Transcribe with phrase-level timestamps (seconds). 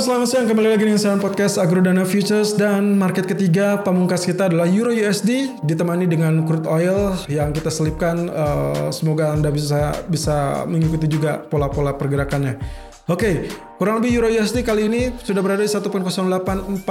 [0.00, 0.46] selamat siang.
[0.48, 5.60] Kembali lagi di Insight Podcast Agrodana Futures dan market ketiga pamungkas kita adalah Euro USD
[5.60, 8.32] ditemani dengan crude oil yang kita selipkan.
[8.32, 12.88] Uh, semoga Anda bisa bisa mengikuti juga pola-pola pergerakannya.
[13.08, 13.48] Oke, okay,
[13.80, 16.84] kurang lebih Euro USD kali ini sudah berada di 1.0840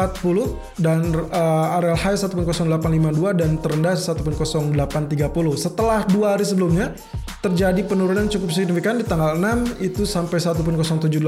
[0.81, 4.73] dan uh, high 1.0852 dan terendah 1.0830.
[5.53, 6.97] Setelah dua hari sebelumnya
[7.45, 11.21] terjadi penurunan cukup signifikan di tanggal 6 itu sampai 1.0780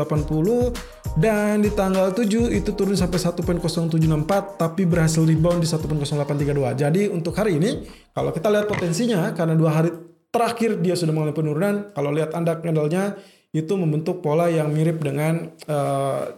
[1.22, 6.82] dan di tanggal 7 itu turun sampai 1.0764 tapi berhasil rebound di 1.0832.
[6.82, 7.86] Jadi untuk hari ini
[8.18, 9.94] kalau kita lihat potensinya karena dua hari
[10.32, 13.20] terakhir dia sudah mengalami penurunan, kalau lihat Anda candlenya
[13.52, 16.32] itu membentuk pola yang mirip dengan uh,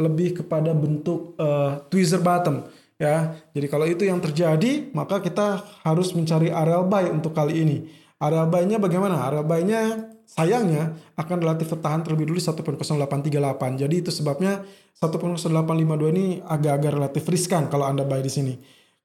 [0.00, 2.64] lebih kepada bentuk uh, tweezer bottom
[2.96, 3.36] ya.
[3.52, 7.78] Jadi kalau itu yang terjadi, maka kita harus mencari area buy untuk kali ini.
[8.18, 9.30] Area buy-nya bagaimana?
[9.30, 13.80] Area buy-nya sayangnya akan relatif tertahan terlebih dulu 1.0838.
[13.80, 14.66] Jadi itu sebabnya
[14.98, 18.54] 1.0852 ini agak-agak relatif riskan kalau Anda buy di sini.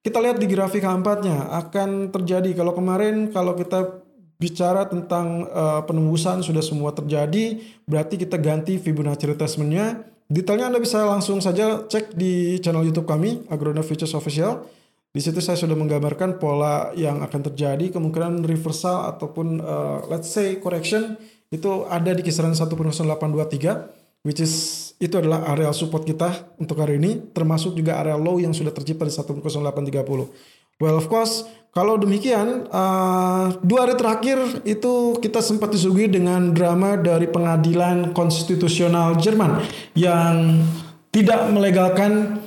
[0.03, 4.02] Kita lihat di grafik H4-nya akan terjadi kalau kemarin kalau kita
[4.43, 10.03] bicara tentang uh, penembusan sudah semua terjadi, berarti kita ganti Fibonacci retracement-nya.
[10.27, 14.67] Detailnya Anda bisa langsung saja cek di channel YouTube kami, Agrona Futures Official.
[15.13, 20.59] Di situ saya sudah menggambarkan pola yang akan terjadi, kemungkinan reversal ataupun uh, let's say
[20.59, 21.15] correction
[21.53, 24.53] itu ada di kisaran 1.0823 which is
[24.97, 29.05] itu adalah area support kita untuk hari ini termasuk juga area low yang sudah tercipta
[29.05, 30.62] di 1.0830.
[30.81, 37.01] Well of course kalau demikian, uh, dua hari terakhir itu kita sempat disuguhi dengan drama
[37.01, 39.57] dari pengadilan konstitusional Jerman
[39.97, 40.61] yang
[41.09, 42.37] tidak melegalkan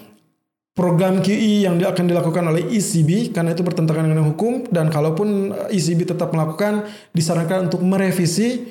[0.79, 4.63] program QE yang akan dilakukan oleh ECB karena itu bertentangan dengan hukum.
[4.71, 8.63] Dan kalaupun ECB tetap melakukan disarankan untuk merevisi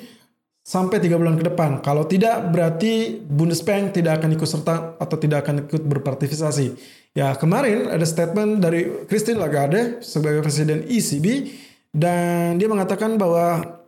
[0.66, 1.78] sampai tiga bulan ke depan.
[1.78, 6.74] Kalau tidak berarti Bundesbank tidak akan ikut serta atau tidak akan ikut berpartisipasi.
[7.14, 11.54] Ya kemarin ada statement dari Christine Lagarde sebagai presiden ECB
[11.94, 13.78] dan dia mengatakan bahwa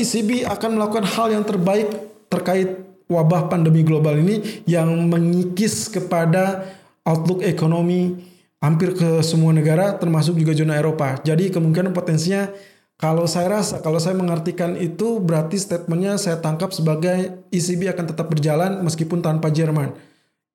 [0.00, 1.92] ECB akan melakukan hal yang terbaik
[2.32, 6.72] terkait wabah pandemi global ini yang mengikis kepada
[7.04, 8.16] outlook ekonomi
[8.64, 11.20] hampir ke semua negara termasuk juga zona Eropa.
[11.20, 12.48] Jadi kemungkinan potensinya
[12.98, 18.26] kalau saya rasa, kalau saya mengartikan itu berarti statementnya saya tangkap sebagai ECB akan tetap
[18.26, 19.94] berjalan meskipun tanpa Jerman.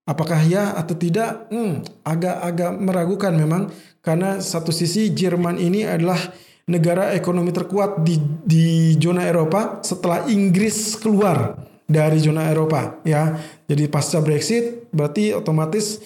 [0.04, 1.48] Apakah ya atau tidak?
[1.48, 3.72] Hmm, agak-agak meragukan memang
[4.04, 6.20] karena satu sisi Jerman ini adalah
[6.68, 11.56] negara ekonomi terkuat di di zona Eropa setelah Inggris keluar
[11.88, 13.40] dari zona Eropa ya.
[13.72, 16.04] Jadi pasca Brexit berarti otomatis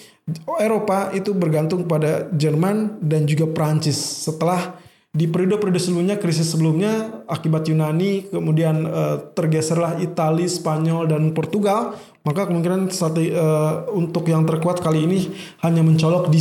[0.62, 4.78] Eropa itu bergantung pada Jerman dan juga Prancis setelah
[5.08, 11.96] di periode-periode sebelumnya krisis sebelumnya akibat Yunani kemudian uh, tergeserlah Italia, Spanyol dan Portugal
[12.28, 15.32] maka kemungkinan strategi, uh, untuk yang terkuat kali ini
[15.64, 16.40] hanya mencolok di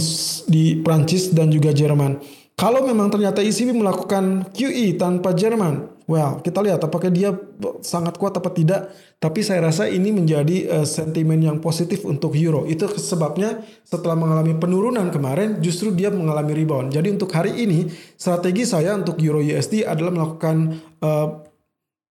[0.51, 2.19] di Prancis dan juga Jerman.
[2.57, 7.29] Kalau memang ternyata ECB melakukan QE tanpa Jerman, well kita lihat apakah dia
[7.85, 8.89] sangat kuat atau tidak.
[9.21, 12.65] Tapi saya rasa ini menjadi uh, sentimen yang positif untuk euro.
[12.65, 16.97] Itu sebabnya setelah mengalami penurunan kemarin, justru dia mengalami rebound.
[16.97, 21.46] Jadi untuk hari ini strategi saya untuk euro USD adalah melakukan uh,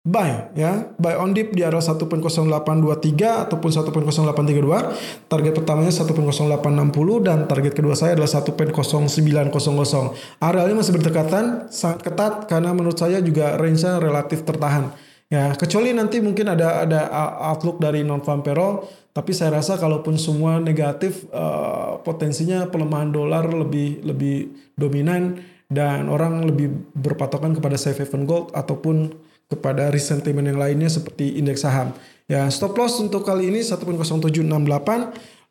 [0.05, 0.93] buy ya.
[1.01, 8.13] Buy on dip di area 1.0823 ataupun 1.0832 target pertamanya 1.0860 dan target kedua saya
[8.13, 9.09] adalah 1.0900
[10.37, 14.93] arealnya masih berdekatan sangat ketat karena menurut saya juga range-nya relatif tertahan
[15.33, 15.57] ya.
[15.57, 17.09] Kecuali nanti mungkin ada ada
[17.49, 23.47] outlook dari non farm payroll tapi saya rasa kalaupun semua negatif uh, potensinya pelemahan dolar
[23.47, 29.17] lebih lebih dominan dan orang lebih berpatokan kepada safe haven gold ataupun
[29.49, 31.93] kepada risk sentiment yang lainnya seperti indeks saham.
[32.25, 34.41] Ya, stop loss untuk kali ini 1.0768.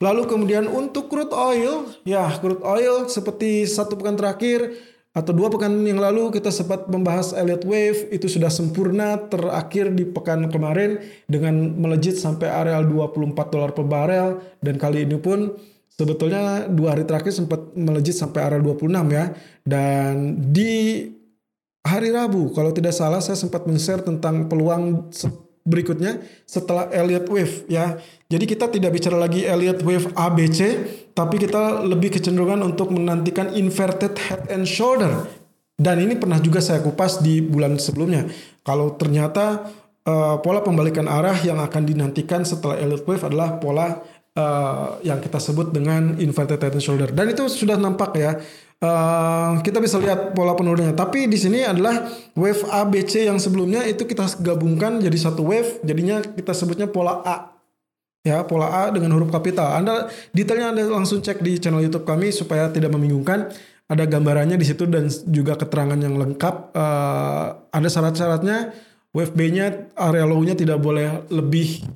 [0.03, 4.75] Lalu kemudian untuk crude oil, ya crude oil seperti satu pekan terakhir
[5.15, 10.03] atau dua pekan yang lalu kita sempat membahas Elliott Wave itu sudah sempurna terakhir di
[10.03, 10.99] pekan kemarin
[11.31, 15.55] dengan melejit sampai areal 24 dolar per barel dan kali ini pun
[15.94, 19.31] sebetulnya dua hari terakhir sempat melejit sampai areal 26 ya
[19.62, 21.06] dan di
[21.84, 25.12] hari Rabu kalau tidak salah saya sempat men-share tentang peluang
[25.64, 27.96] berikutnya setelah Elliott Wave ya.
[28.28, 30.60] Jadi kita tidak bicara lagi Elliott Wave ABC
[31.16, 35.25] tapi kita lebih kecenderungan untuk menantikan inverted head and shoulder.
[35.75, 38.30] Dan ini pernah juga saya kupas di bulan sebelumnya.
[38.62, 39.66] Kalau ternyata
[40.06, 43.98] uh, pola pembalikan arah yang akan dinantikan setelah Elliott Wave adalah pola
[44.38, 47.10] uh, yang kita sebut dengan inverted head shoulder.
[47.10, 48.38] Dan itu sudah nampak ya
[48.84, 50.92] Uh, kita bisa lihat pola penurunannya.
[50.92, 52.04] Tapi di sini adalah
[52.36, 57.36] wave ABC yang sebelumnya itu kita gabungkan jadi satu wave, jadinya kita sebutnya pola A.
[58.25, 59.81] ya pola A dengan huruf kapital.
[59.81, 63.48] Anda detailnya Anda langsung cek di channel YouTube kami supaya tidak membingungkan.
[63.88, 66.76] Ada gambarannya di situ dan juga keterangan yang lengkap.
[66.76, 68.75] Uh, ada syarat-syaratnya.
[69.14, 71.87] WFB-nya area low-nya tidak boleh lebih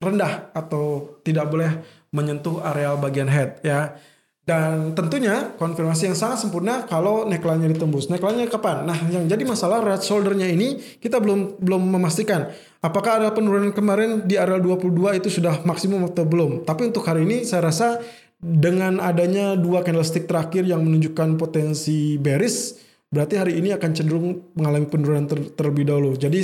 [0.00, 1.70] rendah atau tidak boleh
[2.10, 3.94] menyentuh area bagian head ya.
[4.40, 8.10] Dan tentunya konfirmasi yang sangat sempurna kalau neckline-nya ditembus.
[8.10, 8.82] Neckline-nya kapan?
[8.82, 12.50] Nah, yang jadi masalah right shoulder-nya ini kita belum belum memastikan
[12.80, 16.64] apakah ada penurunan kemarin di area 22 itu sudah maksimum atau belum.
[16.64, 18.00] Tapi untuk hari ini saya rasa
[18.40, 22.80] dengan adanya dua candlestick terakhir yang menunjukkan potensi bearish,
[23.12, 26.16] berarti hari ini akan cenderung mengalami penurunan ter terlebih dahulu.
[26.16, 26.40] Jadi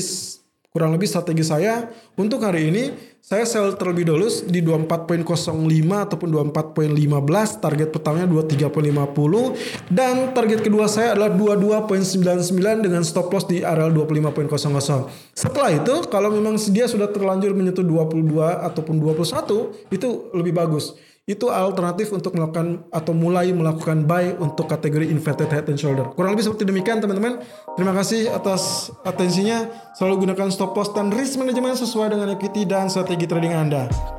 [0.68, 1.88] kurang lebih strategi saya
[2.20, 5.50] untuk hari ini saya sell terlebih dahulu di 24.05
[5.82, 13.66] ataupun 24.15 target pertamanya 23.50 dan target kedua saya adalah 22.99 dengan stop loss di
[13.66, 18.30] area 25.00 setelah itu kalau memang dia sudah terlanjur menyentuh 22
[18.62, 20.94] ataupun 21 itu lebih bagus
[21.26, 26.06] itu alternatif untuk melakukan atau mulai melakukan buy untuk kategori inverted head and shoulder.
[26.14, 27.42] Kurang lebih seperti demikian teman-teman.
[27.74, 29.66] Terima kasih atas atensinya.
[29.98, 34.15] Selalu gunakan stop loss dan risk management sesuai dengan equity dan strategi trading Anda.